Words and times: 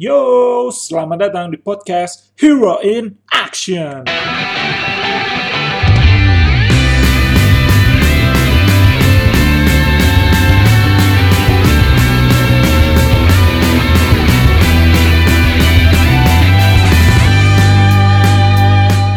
Yo, 0.00 0.72
selamat 0.72 1.28
datang 1.28 1.52
di 1.52 1.60
podcast 1.60 2.32
Hero 2.40 2.80
in 2.80 3.20
Action. 3.28 4.08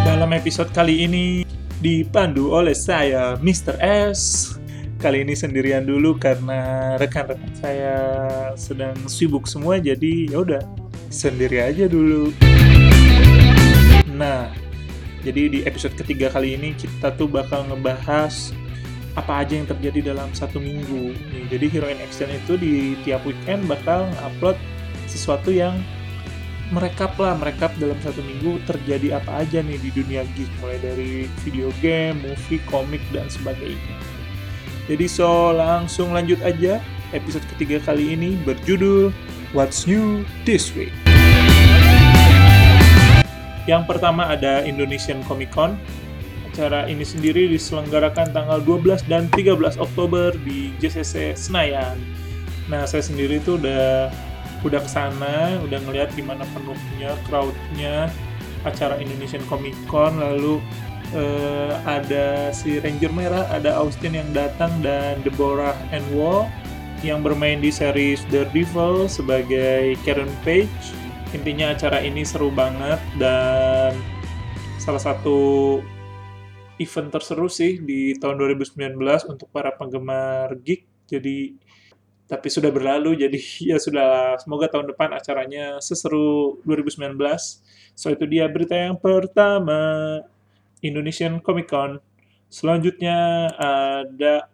Dalam 0.04 0.36
episode 0.36 0.68
kali 0.76 1.08
ini 1.08 1.48
dipandu 1.80 2.52
oleh 2.52 2.76
saya, 2.76 3.40
Mr. 3.40 3.80
S. 4.12 4.52
Kali 5.04 5.20
ini 5.20 5.36
sendirian 5.36 5.84
dulu 5.84 6.16
karena 6.16 6.96
rekan-rekan 6.96 7.52
saya 7.60 7.96
sedang 8.56 8.96
sibuk 9.04 9.52
semua, 9.52 9.76
jadi 9.76 10.32
ya 10.32 10.48
udah 10.48 10.64
sendiri 11.12 11.60
aja 11.60 11.92
dulu. 11.92 12.32
Nah, 14.16 14.48
jadi 15.28 15.52
di 15.52 15.60
episode 15.68 16.00
ketiga 16.00 16.32
kali 16.32 16.56
ini 16.56 16.72
kita 16.72 17.12
tuh 17.20 17.28
bakal 17.28 17.68
ngebahas 17.68 18.56
apa 19.20 19.44
aja 19.44 19.60
yang 19.60 19.68
terjadi 19.68 20.16
dalam 20.16 20.32
satu 20.32 20.64
minggu. 20.64 21.12
Jadi 21.52 21.66
Hero 21.68 21.92
in 21.92 22.00
Action 22.00 22.32
itu 22.32 22.56
di 22.56 22.96
tiap 23.04 23.28
weekend 23.28 23.68
bakal 23.68 24.08
upload 24.24 24.56
sesuatu 25.12 25.52
yang 25.52 25.84
merekap 26.72 27.20
lah, 27.20 27.36
merekap 27.36 27.76
dalam 27.76 28.00
satu 28.00 28.24
minggu 28.24 28.56
terjadi 28.64 29.20
apa 29.20 29.44
aja 29.44 29.60
nih 29.60 29.84
di 29.84 29.92
dunia 29.92 30.24
geek, 30.32 30.48
mulai 30.64 30.80
dari 30.80 31.28
video 31.44 31.76
game, 31.84 32.24
movie, 32.24 32.64
komik, 32.72 33.04
dan 33.12 33.28
sebagainya. 33.28 34.13
Jadi 34.84 35.08
so, 35.08 35.56
langsung 35.56 36.12
lanjut 36.12 36.44
aja. 36.44 36.84
Episode 37.16 37.48
ketiga 37.56 37.80
kali 37.80 38.20
ini 38.20 38.36
berjudul 38.44 39.16
What's 39.56 39.88
New 39.88 40.28
This 40.44 40.76
Week. 40.76 40.92
Yang 43.64 43.88
pertama 43.88 44.28
ada 44.28 44.60
Indonesian 44.68 45.24
Comic 45.24 45.56
Con. 45.56 45.80
Acara 46.52 46.84
ini 46.92 47.08
sendiri 47.08 47.48
diselenggarakan 47.48 48.36
tanggal 48.36 48.60
12 48.60 49.08
dan 49.08 49.32
13 49.32 49.80
Oktober 49.80 50.36
di 50.44 50.76
JCC 50.84 51.32
Senayan. 51.32 51.96
Nah, 52.68 52.84
saya 52.84 53.08
sendiri 53.08 53.40
tuh 53.40 53.56
udah 53.64 54.12
udah 54.68 54.80
ke 54.84 54.90
sana, 54.92 55.64
udah 55.64 55.80
ngeliat 55.80 56.12
gimana 56.12 56.44
penuhnya, 56.52 57.16
crowdnya 57.32 58.12
acara 58.68 59.00
Indonesian 59.00 59.44
Comic 59.48 59.76
Con, 59.88 60.20
lalu 60.20 60.60
eh, 61.14 61.74
ada 61.86 62.50
si 62.52 62.82
Ranger 62.82 63.14
Merah, 63.14 63.46
ada 63.54 63.78
Austin 63.78 64.18
yang 64.18 64.30
datang 64.34 64.70
dan 64.82 65.22
Deborah 65.22 65.78
and 65.94 66.04
Wall 66.12 66.50
yang 67.06 67.22
bermain 67.22 67.60
di 67.60 67.70
series 67.70 68.26
Daredevil 68.34 69.06
sebagai 69.06 69.96
Karen 70.02 70.32
Page. 70.42 70.86
Intinya 71.34 71.74
acara 71.74 72.02
ini 72.02 72.26
seru 72.26 72.50
banget 72.54 73.02
dan 73.18 73.98
salah 74.82 75.02
satu 75.02 75.80
event 76.82 77.10
terseru 77.14 77.48
sih 77.50 77.80
di 77.80 78.18
tahun 78.18 78.38
2019 78.42 78.98
untuk 79.30 79.48
para 79.54 79.74
penggemar 79.74 80.58
geek. 80.62 80.86
Jadi 81.10 81.54
tapi 82.24 82.48
sudah 82.48 82.72
berlalu 82.72 83.14
jadi 83.24 83.40
ya 83.62 83.78
sudah 83.78 84.40
semoga 84.42 84.72
tahun 84.72 84.90
depan 84.96 85.14
acaranya 85.14 85.78
seseru 85.84 86.58
2019 86.66 87.20
so 87.94 88.10
itu 88.10 88.26
dia 88.26 88.50
berita 88.50 88.74
yang 88.74 88.98
pertama 88.98 90.18
Indonesian 90.84 91.40
Comic 91.40 91.72
Con 91.72 91.98
selanjutnya 92.52 93.50
ada 93.58 94.52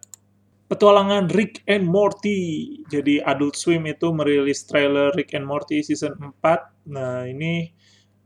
petualangan 0.70 1.28
Rick 1.34 1.66
and 1.66 1.84
Morty 1.84 2.80
jadi 2.88 3.26
Adult 3.26 3.58
Swim 3.58 3.84
itu 3.90 4.14
merilis 4.14 4.64
trailer 4.64 5.12
Rick 5.18 5.36
and 5.36 5.44
Morty 5.44 5.82
season 5.82 6.14
4 6.16 6.88
nah 6.88 7.26
ini 7.26 7.74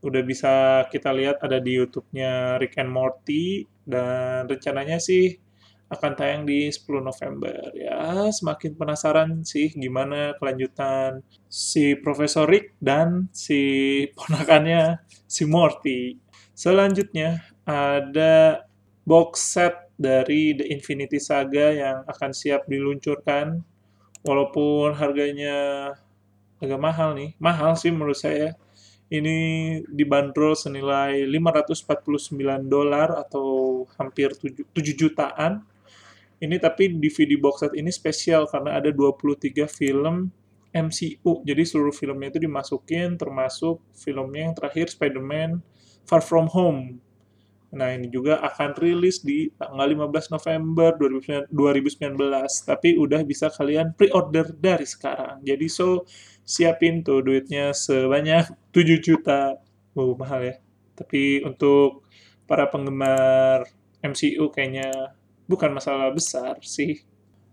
udah 0.05 0.21
bisa 0.21 0.85
kita 0.93 1.17
lihat 1.17 1.41
ada 1.41 1.57
di 1.57 1.81
YouTube-nya 1.81 2.61
Rick 2.61 2.77
and 2.77 2.93
Morty 2.93 3.65
dan 3.89 4.45
rencananya 4.45 5.01
sih 5.01 5.41
akan 5.89 6.13
tayang 6.17 6.43
di 6.45 6.69
10 6.69 7.01
November. 7.01 7.73
Ya, 7.77 8.29
semakin 8.29 8.77
penasaran 8.77 9.31
sih 9.45 9.73
gimana 9.73 10.37
kelanjutan 10.37 11.25
si 11.49 11.97
Profesor 11.97 12.45
Rick 12.45 12.77
dan 12.81 13.33
si 13.33 14.05
ponakannya 14.17 15.01
si 15.25 15.45
Morty. 15.49 16.21
Selanjutnya 16.53 17.54
ada 17.69 18.65
box 19.05 19.57
set 19.57 19.75
dari 19.97 20.57
The 20.57 20.69
Infinity 20.73 21.21
Saga 21.21 21.73
yang 21.73 21.97
akan 22.09 22.31
siap 22.33 22.67
diluncurkan 22.69 23.63
walaupun 24.25 24.97
harganya 24.97 25.91
agak 26.61 26.81
mahal 26.81 27.13
nih. 27.17 27.37
Mahal 27.37 27.77
sih 27.77 27.93
menurut 27.93 28.17
saya. 28.17 28.57
Ini 29.13 29.37
dibanderol 29.85 30.57
senilai 30.57 31.29
549 31.29 32.67
dolar 32.67 33.15
atau 33.21 33.85
hampir 34.01 34.33
7, 34.33 34.65
7 34.73 34.97
jutaan 34.97 35.63
ini 36.45 36.61
tapi 36.61 36.93
DVD 36.93 37.41
box 37.41 37.65
set 37.65 37.73
ini 37.73 37.89
spesial 37.89 38.45
karena 38.45 38.77
ada 38.77 38.93
23 38.93 39.65
film 39.71 40.29
MCU. 40.75 41.41
Jadi 41.47 41.63
seluruh 41.65 41.95
filmnya 41.95 42.35
itu 42.35 42.45
dimasukin 42.45 43.17
termasuk 43.17 43.79
filmnya 43.97 44.51
yang 44.51 44.55
terakhir 44.59 44.93
Spider-Man 44.93 45.63
Far 46.05 46.21
From 46.21 46.51
Home. 46.53 46.99
Nah, 47.75 47.91
ini 47.91 48.07
juga 48.07 48.39
akan 48.39 48.71
rilis 48.79 49.21
di 49.27 49.51
tanggal 49.59 49.87
15 49.91 50.31
November 50.31 50.95
2019, 50.95 51.51
tapi 52.63 52.95
udah 52.95 53.21
bisa 53.27 53.51
kalian 53.51 53.93
pre-order 53.99 54.55
dari 54.55 54.87
sekarang. 54.87 55.43
Jadi 55.43 55.67
so 55.67 56.07
siapin 56.47 57.03
tuh 57.03 57.21
duitnya 57.27 57.75
sebanyak 57.75 58.47
7 58.71 59.03
juta. 59.03 59.59
Wow, 59.99 60.15
mahal 60.15 60.41
ya. 60.47 60.55
Tapi 60.95 61.43
untuk 61.43 62.07
para 62.47 62.71
penggemar 62.71 63.67
MCU 64.05 64.53
kayaknya 64.55 65.11
bukan 65.51 65.75
masalah 65.75 66.15
besar 66.15 66.61
sih. 66.63 67.03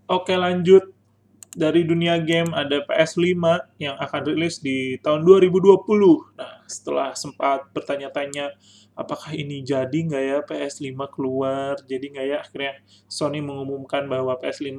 Oke 0.06 0.36
lanjut, 0.36 0.92
dari 1.52 1.84
dunia 1.84 2.16
game 2.24 2.56
ada 2.56 2.80
PS5 2.88 3.36
yang 3.80 4.00
akan 4.00 4.22
rilis 4.24 4.64
di 4.64 4.96
tahun 5.04 5.28
2020. 5.28 5.84
Nah, 6.40 6.64
setelah 6.64 7.12
sempat 7.12 7.68
bertanya-tanya 7.76 8.56
apakah 8.96 9.36
ini 9.36 9.60
jadi 9.60 9.92
nggak 9.92 10.24
ya 10.24 10.40
PS5 10.48 10.96
keluar, 11.12 11.76
jadi 11.84 12.06
nggak 12.08 12.26
ya 12.28 12.38
akhirnya 12.40 12.74
Sony 13.12 13.44
mengumumkan 13.44 14.08
bahwa 14.08 14.40
PS5 14.40 14.72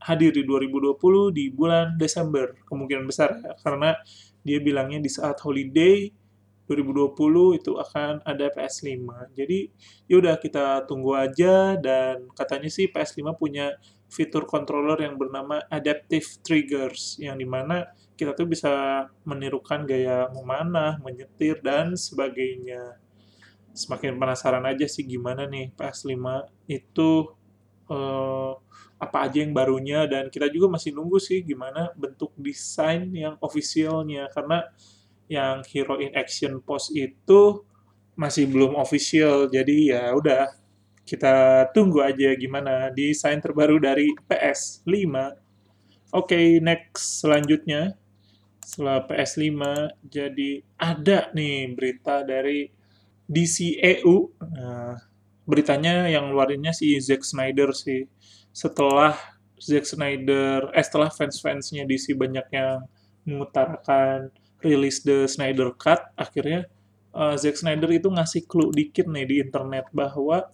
hadir 0.00 0.32
di 0.32 0.42
2020 0.46 1.34
di 1.34 1.50
bulan 1.50 1.98
Desember. 1.98 2.54
Kemungkinan 2.66 3.04
besar 3.10 3.34
ya, 3.42 3.52
karena 3.58 3.98
dia 4.46 4.58
bilangnya 4.62 5.02
di 5.02 5.10
saat 5.10 5.36
holiday 5.42 6.08
2020 6.70 7.58
itu 7.58 7.74
akan 7.74 8.22
ada 8.22 8.46
PS5. 8.54 9.34
Jadi 9.34 9.66
yaudah 10.06 10.38
kita 10.38 10.86
tunggu 10.86 11.18
aja 11.18 11.74
dan 11.74 12.30
katanya 12.38 12.70
sih 12.70 12.86
PS5 12.86 13.34
punya 13.34 13.74
fitur 14.10 14.44
controller 14.44 14.98
yang 15.06 15.14
bernama 15.14 15.62
Adaptive 15.70 16.42
Triggers 16.42 17.16
yang 17.22 17.38
di 17.38 17.46
mana 17.46 17.86
kita 18.18 18.36
tuh 18.36 18.50
bisa 18.50 19.06
menirukan 19.24 19.86
gaya 19.88 20.28
memanah, 20.34 21.00
menyetir 21.00 21.62
dan 21.64 21.96
sebagainya. 21.96 23.00
Semakin 23.72 24.18
penasaran 24.18 24.66
aja 24.66 24.84
sih 24.84 25.06
gimana 25.06 25.46
nih 25.46 25.72
PS5 25.72 26.18
itu 26.68 27.10
eh, 27.88 28.52
apa 29.00 29.18
aja 29.24 29.40
yang 29.40 29.56
barunya 29.56 30.04
dan 30.04 30.28
kita 30.28 30.52
juga 30.52 30.68
masih 30.76 30.92
nunggu 30.92 31.16
sih 31.16 31.40
gimana 31.40 31.88
bentuk 31.96 32.36
desain 32.36 33.08
yang 33.16 33.40
officialnya 33.40 34.28
karena 34.28 34.68
yang 35.30 35.64
Hero 35.64 35.96
in 35.96 36.12
Action 36.12 36.60
Post 36.60 36.92
itu 36.92 37.64
masih 38.18 38.50
belum 38.50 38.76
official. 38.76 39.48
Jadi 39.48 39.94
ya 39.94 40.12
udah 40.12 40.59
kita 41.10 41.66
tunggu 41.74 42.06
aja 42.06 42.30
gimana 42.38 42.94
desain 42.94 43.42
terbaru 43.42 43.82
dari 43.82 44.14
PS5. 44.30 44.94
Oke, 44.94 45.34
okay, 46.14 46.46
next 46.62 47.18
selanjutnya 47.26 47.98
setelah 48.62 49.02
PS5 49.10 49.58
jadi 50.06 50.62
ada 50.78 51.34
nih 51.34 51.74
berita 51.74 52.22
dari 52.22 52.70
DCEU. 53.26 54.38
Nah, 54.38 54.94
beritanya 55.42 56.06
yang 56.06 56.30
luarinnya 56.30 56.70
si 56.70 56.94
Zack 57.02 57.26
Snyder 57.26 57.74
sih. 57.74 58.06
Setelah 58.54 59.18
Zack 59.58 59.90
Snyder, 59.90 60.70
eh 60.70 60.84
setelah 60.86 61.10
fans-fansnya 61.10 61.90
DC 61.90 62.14
banyak 62.14 62.46
yang 62.54 62.86
mengutarakan 63.26 64.30
rilis 64.62 65.02
The 65.02 65.26
Snyder 65.26 65.74
Cut, 65.74 66.14
akhirnya 66.14 66.70
uh, 67.18 67.34
Zack 67.34 67.58
Snyder 67.58 67.90
itu 67.90 68.06
ngasih 68.06 68.46
clue 68.46 68.70
dikit 68.70 69.10
nih 69.10 69.26
di 69.26 69.36
internet 69.42 69.90
bahwa 69.90 70.46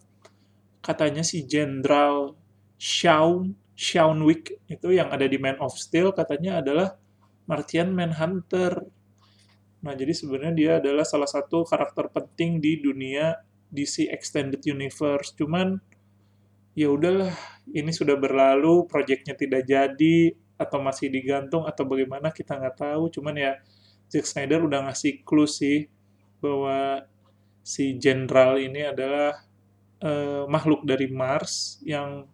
katanya 0.86 1.26
si 1.26 1.42
Jenderal 1.42 2.38
Shaun 2.78 3.58
Shaun 3.76 4.24
Wick 4.24 4.56
itu 4.72 4.88
yang 4.94 5.12
ada 5.12 5.28
di 5.28 5.36
Man 5.36 5.60
of 5.60 5.76
Steel 5.76 6.14
katanya 6.16 6.64
adalah 6.64 6.96
Martian 7.44 7.92
Manhunter. 7.92 8.88
Nah, 9.84 9.94
jadi 9.94 10.16
sebenarnya 10.16 10.54
dia 10.56 10.72
adalah 10.80 11.04
salah 11.04 11.28
satu 11.28 11.62
karakter 11.62 12.08
penting 12.10 12.58
di 12.58 12.80
dunia 12.80 13.36
DC 13.70 14.08
Extended 14.08 14.64
Universe. 14.64 15.36
Cuman 15.36 15.78
ya 16.72 16.90
udahlah, 16.90 17.30
ini 17.70 17.92
sudah 17.92 18.16
berlalu, 18.18 18.88
proyeknya 18.88 19.36
tidak 19.36 19.68
jadi 19.68 20.34
atau 20.56 20.80
masih 20.80 21.12
digantung 21.12 21.68
atau 21.68 21.84
bagaimana 21.84 22.32
kita 22.32 22.56
nggak 22.56 22.80
tahu. 22.80 23.12
Cuman 23.12 23.36
ya 23.36 23.60
Zack 24.08 24.26
Snyder 24.26 24.64
udah 24.64 24.90
ngasih 24.90 25.22
clue 25.22 25.46
sih 25.46 25.86
bahwa 26.40 27.04
si 27.60 27.94
jenderal 28.00 28.58
ini 28.58 28.88
adalah 28.88 29.45
uh, 30.06 30.46
makhluk 30.46 30.86
dari 30.86 31.10
Mars 31.10 31.82
yang 31.82 32.30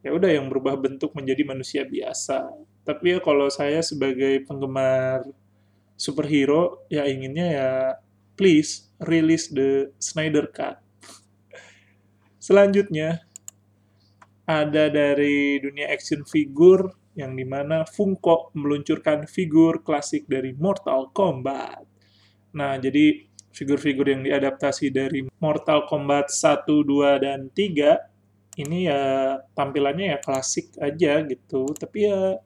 ya 0.00 0.12
udah 0.12 0.32
yang 0.32 0.48
berubah 0.48 0.80
bentuk 0.80 1.12
menjadi 1.12 1.44
manusia 1.44 1.82
biasa. 1.84 2.48
Tapi 2.84 3.16
ya 3.16 3.18
kalau 3.20 3.48
saya 3.52 3.80
sebagai 3.84 4.44
penggemar 4.48 5.24
superhero 5.96 6.84
ya 6.88 7.04
inginnya 7.04 7.46
ya 7.46 7.70
please 8.36 8.88
release 9.04 9.52
the 9.52 9.92
Snyder 10.00 10.48
Cut. 10.48 10.80
Selanjutnya 12.46 13.24
ada 14.44 14.92
dari 14.92 15.56
dunia 15.60 15.88
action 15.88 16.24
figure 16.28 16.92
yang 17.16 17.32
di 17.38 17.46
mana 17.46 17.86
Funko 17.88 18.52
meluncurkan 18.52 19.24
figur 19.24 19.80
klasik 19.80 20.26
dari 20.28 20.52
Mortal 20.52 21.08
Kombat. 21.14 21.86
Nah, 22.54 22.76
jadi 22.78 23.24
figur-figur 23.54 24.10
yang 24.10 24.26
diadaptasi 24.26 24.90
dari 24.90 25.22
Mortal 25.38 25.86
Kombat 25.86 26.34
1, 26.34 26.66
2, 26.66 27.22
dan 27.22 27.46
3 27.54 28.58
ini 28.58 28.86
ya 28.86 29.34
tampilannya 29.54 30.14
ya 30.14 30.18
klasik 30.22 30.74
aja 30.78 31.26
gitu 31.26 31.66
tapi 31.74 32.06
ya 32.06 32.38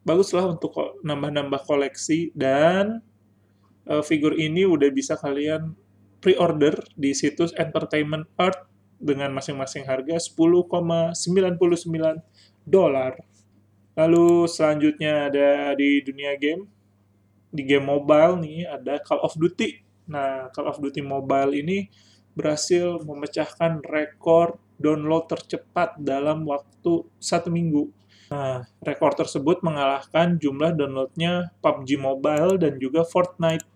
bagus 0.00 0.32
lah 0.32 0.48
untuk 0.48 0.72
nambah-nambah 1.04 1.62
koleksi 1.68 2.32
dan 2.32 3.04
uh, 3.86 4.00
figur 4.00 4.32
ini 4.36 4.64
udah 4.64 4.88
bisa 4.88 5.14
kalian 5.20 5.76
pre-order 6.22 6.78
di 6.94 7.12
situs 7.12 7.52
Entertainment 7.58 8.30
Art 8.38 8.64
dengan 9.02 9.34
masing-masing 9.34 9.82
harga 9.82 10.14
10,99 10.14 11.18
dolar. 12.62 13.18
Lalu 13.98 14.46
selanjutnya 14.46 15.26
ada 15.28 15.74
di 15.74 15.98
dunia 16.06 16.38
game, 16.38 16.70
di 17.50 17.66
game 17.66 17.84
mobile 17.84 18.38
nih 18.38 18.70
ada 18.70 19.02
Call 19.02 19.20
of 19.20 19.34
Duty. 19.34 19.82
Nah, 20.12 20.52
Call 20.52 20.68
of 20.68 20.76
Duty 20.84 21.00
Mobile 21.00 21.56
ini 21.56 21.88
berhasil 22.36 23.00
memecahkan 23.00 23.80
rekor 23.84 24.60
download 24.76 25.32
tercepat 25.32 25.96
dalam 25.96 26.44
waktu 26.44 27.08
satu 27.16 27.48
minggu. 27.48 27.88
Nah, 28.32 28.64
rekor 28.80 29.12
tersebut 29.12 29.60
mengalahkan 29.60 30.40
jumlah 30.40 30.72
downloadnya 30.72 31.52
PUBG 31.60 32.00
Mobile 32.00 32.56
dan 32.56 32.80
juga 32.80 33.04
Fortnite, 33.04 33.68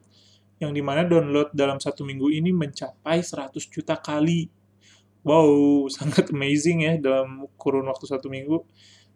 yang 0.60 0.72
di 0.72 0.80
mana 0.80 1.04
download 1.04 1.52
dalam 1.52 1.76
satu 1.76 2.04
minggu 2.04 2.32
ini 2.32 2.52
mencapai 2.52 3.20
100 3.20 3.52
juta 3.68 3.96
kali. 4.00 4.48
Wow, 5.20 5.52
sangat 5.96 6.32
amazing 6.32 6.88
ya 6.88 6.92
dalam 6.96 7.44
kurun 7.60 7.88
waktu 7.88 8.08
satu 8.08 8.32
minggu. 8.32 8.64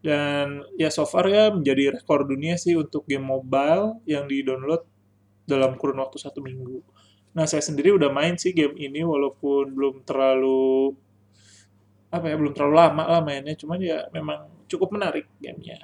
Dan 0.01 0.65
ya 0.81 0.89
so 0.89 1.05
far 1.05 1.29
ya 1.29 1.53
menjadi 1.53 2.01
rekor 2.01 2.25
dunia 2.25 2.57
sih 2.57 2.73
untuk 2.73 3.05
game 3.05 3.25
mobile 3.25 4.01
yang 4.09 4.25
di-download 4.25 4.89
dalam 5.51 5.75
kurun 5.75 5.99
waktu 5.99 6.23
satu 6.23 6.39
minggu. 6.39 6.79
Nah, 7.35 7.47
saya 7.51 7.63
sendiri 7.63 7.91
udah 7.95 8.11
main 8.11 8.39
sih 8.39 8.55
game 8.55 8.79
ini 8.79 9.03
walaupun 9.03 9.75
belum 9.75 10.07
terlalu 10.07 10.95
apa 12.11 12.27
ya 12.27 12.35
belum 12.39 12.55
terlalu 12.55 12.75
lama 12.79 13.05
lah 13.07 13.21
mainnya. 13.23 13.59
Cuman 13.59 13.83
ya 13.83 14.07
memang 14.15 14.47
cukup 14.71 14.95
menarik 14.95 15.27
gamenya. 15.43 15.83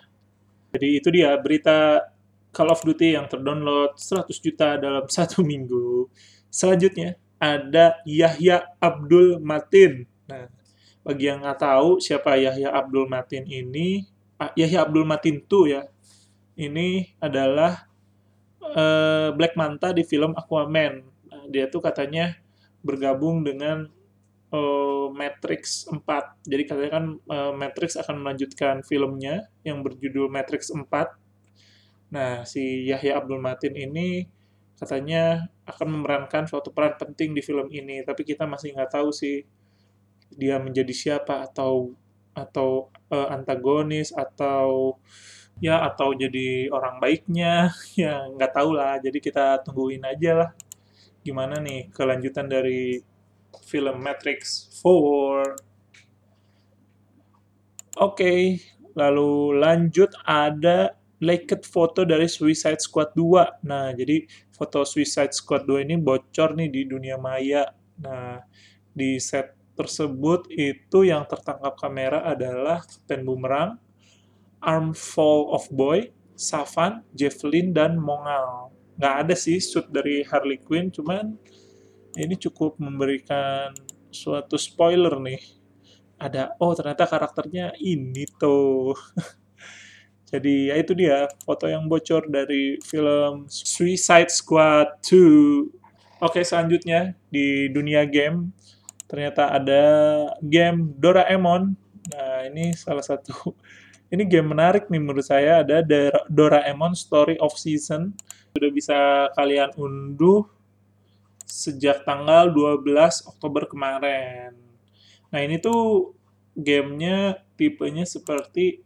Jadi 0.70 0.88
itu 1.02 1.08
dia 1.10 1.34
berita 1.38 2.06
Call 2.54 2.70
of 2.70 2.82
Duty 2.86 3.18
yang 3.18 3.26
terdownload 3.26 3.98
100 3.98 4.30
juta 4.38 4.78
dalam 4.78 5.10
satu 5.16 5.42
minggu. 5.42 6.06
Selanjutnya 6.46 7.18
ada 7.36 8.00
Yahya 8.08 8.64
Abdul 8.80 9.40
Matin 9.40 10.08
nah 10.26 10.48
bagi 11.06 11.30
yang 11.30 11.44
nggak 11.44 11.60
tahu 11.62 12.02
siapa 12.02 12.34
Yahya 12.34 12.74
Abdul 12.74 13.06
Matin 13.06 13.46
ini 13.46 14.02
ah, 14.40 14.50
Yahya 14.58 14.82
Abdul 14.82 15.06
Matin 15.06 15.38
tuh 15.44 15.70
ya 15.70 15.86
ini 16.58 17.14
adalah 17.22 17.86
uh, 18.74 19.28
Black 19.36 19.54
Manta 19.54 19.94
di 19.94 20.02
film 20.02 20.34
Aquaman 20.34 21.04
nah, 21.28 21.44
dia 21.46 21.70
tuh 21.70 21.84
katanya 21.84 22.34
bergabung 22.86 23.42
dengan 23.42 23.90
uh, 24.54 25.08
Matrix 25.10 25.90
4. 25.90 26.02
Jadi 26.46 26.62
katanya 26.66 26.90
kan 27.02 27.04
uh, 27.26 27.52
Matrix 27.54 27.98
akan 27.98 28.22
melanjutkan 28.22 28.86
filmnya 28.86 29.50
yang 29.66 29.82
berjudul 29.82 30.30
Matrix 30.30 30.70
4. 30.70 30.86
Nah, 32.14 32.46
si 32.46 32.86
Yahya 32.86 33.18
Abdul 33.18 33.42
Matin 33.42 33.74
ini 33.74 34.30
katanya 34.76 35.50
akan 35.64 35.98
memerankan 35.98 36.44
suatu 36.46 36.70
peran 36.70 36.94
penting 37.00 37.32
di 37.32 37.42
film 37.42 37.66
ini, 37.72 38.04
tapi 38.06 38.22
kita 38.22 38.44
masih 38.44 38.76
nggak 38.76 38.92
tahu 38.92 39.10
sih 39.10 39.42
dia 40.30 40.60
menjadi 40.60 40.92
siapa 40.92 41.48
atau 41.48 41.96
atau 42.36 42.92
uh, 43.08 43.32
antagonis 43.32 44.12
atau 44.12 45.00
ya 45.62 45.84
atau 45.88 46.12
jadi 46.12 46.68
orang 46.68 47.00
baiknya 47.00 47.72
ya 48.00 48.28
nggak 48.28 48.52
tahu 48.52 48.70
lah 48.76 49.00
jadi 49.00 49.18
kita 49.20 49.44
tungguin 49.64 50.04
aja 50.04 50.32
lah 50.44 50.50
gimana 51.26 51.58
nih 51.58 51.90
kelanjutan 51.90 52.46
dari 52.46 53.02
film 53.66 53.98
Matrix 53.98 54.70
4. 54.78 55.58
Oke, 57.96 58.22
okay, 58.22 58.40
lalu 58.94 59.56
lanjut 59.58 60.12
ada 60.22 60.94
leaked 61.18 61.66
foto 61.66 62.04
dari 62.06 62.28
Suicide 62.28 62.78
Squad 62.78 63.16
2. 63.18 63.64
Nah, 63.66 63.90
jadi 63.96 64.22
foto 64.52 64.84
Suicide 64.84 65.32
Squad 65.32 65.64
2 65.64 65.82
ini 65.82 65.96
bocor 65.96 66.54
nih 66.54 66.68
di 66.68 66.82
dunia 66.84 67.16
maya. 67.16 67.66
Nah, 68.04 68.38
di 68.92 69.16
set 69.16 69.56
tersebut 69.76 70.48
itu 70.52 71.08
yang 71.08 71.24
tertangkap 71.24 71.76
kamera 71.76 72.24
adalah 72.24 72.84
Captain 72.84 73.24
Boomerang, 73.24 73.80
Armful 74.66 75.54
of 75.54 75.70
Boy, 75.70 76.10
Savan, 76.34 77.06
Javelin, 77.14 77.70
dan 77.70 77.94
Mongal. 77.96 78.74
Nggak 78.98 79.14
ada 79.22 79.34
sih 79.38 79.62
suit 79.62 79.86
dari 79.88 80.26
Harley 80.26 80.58
Quinn, 80.58 80.90
cuman 80.90 81.38
ini 82.18 82.34
cukup 82.34 82.76
memberikan 82.82 83.70
suatu 84.10 84.58
spoiler 84.58 85.16
nih. 85.22 85.40
Ada, 86.16 86.56
oh 86.58 86.74
ternyata 86.74 87.06
karakternya 87.06 87.78
ini 87.78 88.26
tuh. 88.40 88.96
Jadi 90.32 90.72
ya 90.72 90.74
itu 90.74 90.90
dia 90.98 91.30
foto 91.46 91.70
yang 91.70 91.86
bocor 91.86 92.26
dari 92.26 92.82
film 92.82 93.46
Suicide 93.46 94.32
Squad 94.32 94.98
2. 95.06 96.18
Oke 96.26 96.42
selanjutnya 96.42 97.14
di 97.30 97.70
dunia 97.70 98.02
game 98.08 98.50
ternyata 99.06 99.54
ada 99.54 99.84
game 100.42 100.98
Doraemon. 100.98 101.78
Nah 102.10 102.42
ini 102.50 102.74
salah 102.74 103.06
satu 103.06 103.54
ini 104.10 104.22
game 104.22 104.54
menarik 104.54 104.86
nih 104.86 105.02
menurut 105.02 105.26
saya 105.26 105.66
ada 105.66 105.82
Doraemon 106.30 106.94
Story 106.94 107.34
of 107.42 107.58
Season. 107.58 108.14
Sudah 108.54 108.70
bisa 108.70 108.98
kalian 109.34 109.74
unduh 109.74 110.46
sejak 111.46 112.06
tanggal 112.06 112.50
12 112.54 112.86
Oktober 113.26 113.66
kemarin. 113.70 114.54
Nah, 115.30 115.40
ini 115.42 115.58
tuh 115.58 116.14
gamenya 116.54 117.42
tipenya 117.58 118.06
seperti 118.06 118.82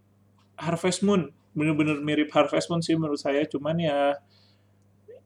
Harvest 0.57 1.05
Moon. 1.05 1.33
Bener-bener 1.53 2.01
mirip 2.01 2.33
Harvest 2.33 2.69
Moon 2.73 2.81
sih 2.81 2.97
menurut 2.97 3.21
saya, 3.21 3.45
cuman 3.45 3.77
ya 3.81 4.17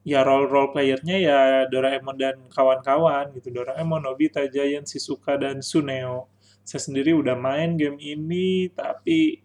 ya 0.05 0.21
role 0.21 0.51
role 0.53 0.71
playernya 0.71 1.17
ya 1.17 1.39
Doraemon 1.71 2.17
dan 2.21 2.37
kawan-kawan 2.53 3.33
gitu. 3.39 3.49
Doraemon, 3.55 4.05
Nobita, 4.05 4.45
Giant, 4.51 4.85
Shizuka 4.85 5.41
dan 5.41 5.65
Suneo. 5.65 6.29
Saya 6.65 6.81
sendiri 6.81 7.13
udah 7.13 7.37
main 7.37 7.77
game 7.77 7.97
ini 8.01 8.73
tapi 8.73 9.44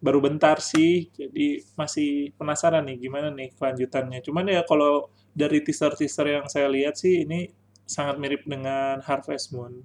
baru 0.00 0.24
bentar 0.24 0.58
sih, 0.64 1.12
jadi 1.12 1.60
masih 1.76 2.32
penasaran 2.40 2.88
nih 2.88 2.96
gimana 3.08 3.28
nih 3.30 3.52
kelanjutannya. 3.54 4.24
Cuman 4.24 4.48
ya 4.48 4.64
kalau 4.64 5.12
dari 5.36 5.60
teaser-teaser 5.60 6.40
yang 6.40 6.46
saya 6.48 6.72
lihat 6.72 6.96
sih 6.96 7.28
ini 7.28 7.52
sangat 7.84 8.16
mirip 8.16 8.42
dengan 8.48 9.04
Harvest 9.04 9.52
Moon. 9.52 9.84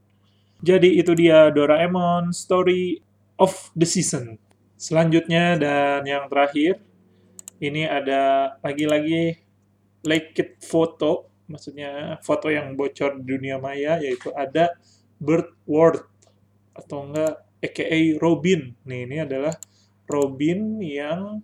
Jadi 0.63 0.97
itu 0.97 1.11
dia 1.13 1.51
Doraemon 1.51 2.31
Story 2.31 3.03
of 3.35 3.51
the 3.75 3.83
Season. 3.83 4.39
Selanjutnya 4.79 5.59
dan 5.59 6.07
yang 6.07 6.31
terakhir, 6.31 6.79
ini 7.59 7.83
ada 7.83 8.55
lagi-lagi 8.63 9.39
leaked 10.07 10.63
foto, 10.63 11.31
maksudnya 11.51 12.19
foto 12.23 12.47
yang 12.47 12.75
bocor 12.79 13.19
di 13.19 13.35
dunia 13.35 13.59
maya, 13.59 13.99
yaitu 13.99 14.31
ada 14.31 14.75
Bird 15.19 15.51
World 15.67 16.07
atau 16.75 17.07
enggak 17.07 17.35
aka 17.63 17.99
Robin. 18.19 18.75
Nih, 18.85 19.07
ini 19.07 19.17
adalah 19.23 19.55
Robin 20.05 20.79
yang 20.81 21.41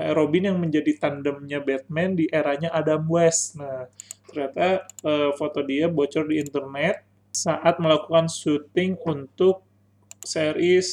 Eh, 0.00 0.12
Robin 0.16 0.48
yang 0.48 0.56
menjadi 0.56 0.96
tandemnya 0.96 1.60
Batman 1.60 2.16
di 2.16 2.24
eranya 2.32 2.72
Adam 2.72 3.04
West. 3.04 3.60
Nah, 3.60 3.84
ternyata 4.24 4.88
uh, 5.04 5.36
foto 5.36 5.60
dia 5.60 5.92
bocor 5.92 6.24
di 6.24 6.40
internet 6.40 7.04
saat 7.28 7.76
melakukan 7.76 8.24
syuting 8.24 8.96
untuk 9.04 9.60
series 10.24 10.88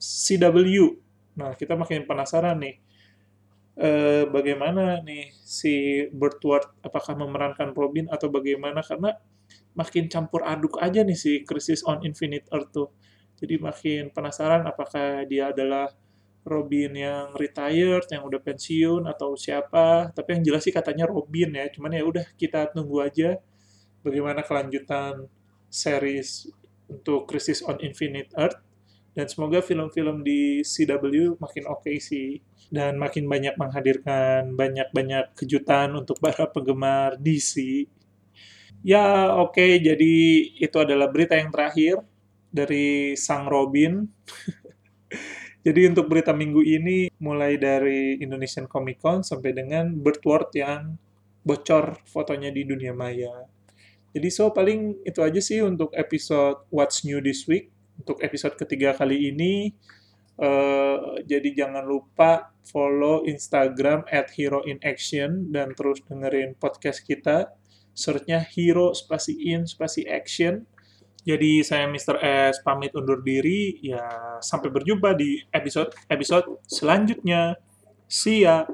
CW. 0.00 0.96
Nah, 1.36 1.52
kita 1.52 1.76
makin 1.76 2.08
penasaran 2.08 2.64
nih. 2.64 2.80
Uh, 3.76 4.24
bagaimana 4.32 5.04
nih 5.04 5.34
si 5.44 6.06
Ward 6.16 6.40
apakah 6.80 7.18
memerankan 7.18 7.76
Robin 7.76 8.08
atau 8.08 8.30
bagaimana 8.32 8.80
karena 8.86 9.18
makin 9.74 10.06
campur 10.06 10.46
aduk 10.46 10.78
aja 10.78 11.02
nih 11.02 11.18
si 11.18 11.42
Crisis 11.44 11.84
on 11.84 12.00
Infinite 12.00 12.48
Earth 12.56 12.72
tuh. 12.72 12.88
Jadi 13.44 13.60
makin 13.60 14.08
penasaran 14.08 14.64
apakah 14.64 15.28
dia 15.28 15.52
adalah 15.52 15.92
Robin 16.44 16.92
yang 16.96 17.36
retired, 17.36 18.08
yang 18.08 18.24
udah 18.24 18.40
pensiun 18.40 19.04
atau 19.04 19.36
siapa. 19.36 20.08
Tapi 20.16 20.40
yang 20.40 20.42
jelas 20.48 20.64
sih 20.64 20.72
katanya 20.72 21.04
Robin 21.04 21.52
ya. 21.52 21.68
Cuman 21.68 21.92
ya 21.92 22.04
udah 22.08 22.24
kita 22.40 22.72
tunggu 22.72 23.04
aja 23.04 23.36
bagaimana 24.00 24.40
kelanjutan 24.40 25.28
series 25.68 26.48
untuk 26.88 27.28
Crisis 27.28 27.60
on 27.60 27.76
Infinite 27.84 28.32
Earth. 28.36 28.56
Dan 29.12 29.28
semoga 29.28 29.60
film-film 29.60 30.24
di 30.24 30.64
CW 30.64 31.36
makin 31.36 31.64
oke 31.68 31.84
okay 31.84 32.00
sih. 32.00 32.40
Dan 32.72 32.96
makin 32.96 33.28
banyak 33.28 33.60
menghadirkan 33.60 34.56
banyak-banyak 34.56 35.36
kejutan 35.36 35.92
untuk 35.92 36.16
para 36.16 36.48
penggemar 36.48 37.20
DC. 37.20 37.84
Ya 38.84 39.32
oke, 39.40 39.56
okay, 39.56 39.80
jadi 39.80 40.12
itu 40.60 40.76
adalah 40.76 41.08
berita 41.08 41.40
yang 41.40 41.48
terakhir 41.48 42.04
dari 42.54 43.18
Sang 43.18 43.50
Robin. 43.50 43.98
Jadi 45.66 45.90
untuk 45.90 46.06
berita 46.06 46.30
minggu 46.30 46.62
ini 46.62 47.10
mulai 47.18 47.58
dari 47.58 48.20
Indonesian 48.22 48.70
Comic 48.70 49.02
Con 49.02 49.26
sampai 49.26 49.50
dengan 49.50 49.90
Birdworld 49.90 50.54
yang 50.54 50.94
bocor 51.42 51.98
fotonya 52.06 52.54
di 52.54 52.62
dunia 52.62 52.94
maya. 52.94 53.48
Jadi 54.14 54.28
so 54.30 54.54
paling 54.54 55.02
itu 55.02 55.18
aja 55.26 55.40
sih 55.42 55.58
untuk 55.58 55.90
episode 55.98 56.62
What's 56.70 57.02
New 57.02 57.18
This 57.18 57.50
Week. 57.50 57.74
Untuk 57.98 58.22
episode 58.22 58.54
ketiga 58.54 58.94
kali 58.94 59.34
ini, 59.34 59.74
uh, 60.38 61.18
jadi 61.24 61.64
jangan 61.64 61.82
lupa 61.86 62.54
follow 62.66 63.22
Instagram 63.26 64.06
at 64.10 64.30
Hero 64.34 64.62
in 64.66 64.78
Action 64.84 65.50
dan 65.50 65.74
terus 65.74 66.04
dengerin 66.06 66.54
podcast 66.60 67.02
kita. 67.02 67.50
Searchnya 67.94 68.42
Hero 68.42 68.92
spasi 68.92 69.38
in 69.38 69.64
spasi 69.64 70.04
action 70.10 70.66
jadi 71.24 71.64
saya 71.64 71.88
Mr. 71.88 72.20
S 72.20 72.60
pamit 72.60 72.92
undur 72.92 73.24
diri. 73.24 73.80
Ya 73.80 74.04
sampai 74.44 74.68
berjumpa 74.68 75.16
di 75.16 75.40
episode 75.48 75.96
episode 76.12 76.60
selanjutnya. 76.68 77.56
See 78.04 78.44
ya. 78.44 78.68